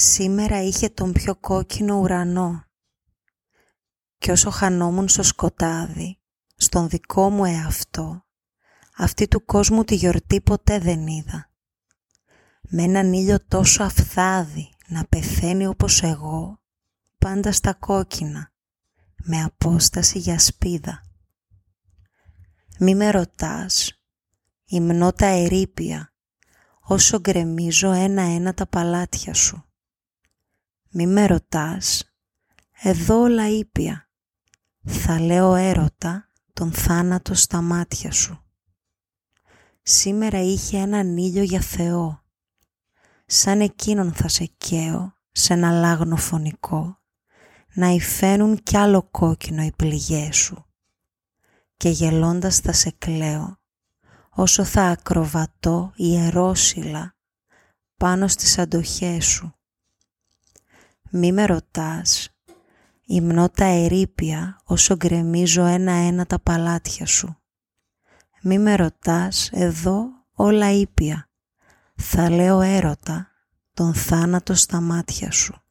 Σήμερα 0.00 0.62
είχε 0.62 0.88
τον 0.88 1.12
πιο 1.12 1.36
κόκκινο 1.36 1.98
ουρανό 1.98 2.64
κι 4.18 4.30
όσο 4.30 4.50
χανόμουν 4.50 5.08
στο 5.08 5.22
σκοτάδι, 5.22 6.18
στον 6.56 6.88
δικό 6.88 7.30
μου 7.30 7.44
εαυτό, 7.44 8.26
αυτή 8.96 9.28
του 9.28 9.44
κόσμου 9.44 9.84
τη 9.84 9.94
γιορτή 9.94 10.40
ποτέ 10.40 10.78
δεν 10.78 11.06
είδα. 11.06 11.50
Με 12.62 12.82
έναν 12.82 13.12
ήλιο 13.12 13.44
τόσο 13.48 13.82
αφθάδι 13.82 14.68
να 14.86 15.04
πεθαίνει 15.04 15.66
όπως 15.66 16.02
εγώ, 16.02 16.60
πάντα 17.18 17.52
στα 17.52 17.74
κόκκινα, 17.74 18.52
με 19.16 19.42
απόσταση 19.42 20.18
για 20.18 20.38
σπίδα. 20.38 21.02
Μη 22.78 22.94
με 22.94 23.10
ρωτάς, 23.10 24.02
υμνώ 24.64 25.12
τα 25.12 25.26
ερήπια, 25.26 26.12
όσο 26.80 27.20
γκρεμίζω 27.20 27.90
ένα-ένα 27.90 28.54
τα 28.54 28.66
παλάτια 28.66 29.34
σου. 29.34 29.62
Μη 30.90 31.06
με 31.06 31.26
ρωτάς, 31.26 32.12
εδώ 32.82 33.20
όλα 33.20 33.48
ήπια, 33.48 34.08
θα 34.84 35.20
λέω 35.20 35.54
έρωτα 35.54 36.28
τον 36.52 36.72
θάνατο 36.72 37.34
στα 37.34 37.60
μάτια 37.60 38.12
σου. 38.12 38.42
Σήμερα 39.82 40.40
είχε 40.40 40.78
έναν 40.78 41.16
ήλιο 41.16 41.42
για 41.42 41.60
Θεό, 41.60 42.22
σαν 43.26 43.60
εκείνον 43.60 44.12
θα 44.12 44.28
σε 44.28 44.44
καίω 44.44 45.14
σε 45.32 45.52
ένα 45.52 45.70
λάγνο 45.70 46.16
φωνικό, 46.16 46.98
να 47.74 47.88
υφαίνουν 47.88 48.62
κι 48.62 48.76
άλλο 48.76 49.02
κόκκινο 49.10 49.62
οι 49.62 49.72
πληγές 49.76 50.36
σου 50.36 50.66
και 51.76 51.88
γελώντας 51.88 52.58
θα 52.58 52.72
σε 52.72 52.90
κλαίω 52.98 53.58
όσο 54.30 54.64
θα 54.64 54.82
ακροβατώ 54.82 55.92
ιερόσιλα 55.96 57.16
πάνω 57.96 58.28
στις 58.28 58.58
αντοχές 58.58 59.26
σου. 59.26 59.57
Μη 61.10 61.32
με 61.32 61.46
ρωτάς, 61.46 62.28
υμνώ 63.04 63.48
τα 63.48 63.64
ερήπια 63.64 64.60
όσο 64.64 64.96
γκρεμίζω 64.96 65.64
ένα-ένα 65.64 66.26
τα 66.26 66.38
παλάτια 66.38 67.06
σου. 67.06 67.36
Μη 68.42 68.58
με 68.58 68.76
ρωτάς, 68.76 69.50
εδώ 69.52 70.04
όλα 70.32 70.72
ήπια, 70.72 71.28
θα 71.94 72.30
λέω 72.30 72.60
έρωτα 72.60 73.28
τον 73.74 73.94
θάνατο 73.94 74.54
στα 74.54 74.80
μάτια 74.80 75.30
σου. 75.30 75.62